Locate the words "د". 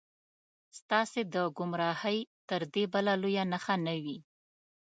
1.33-1.35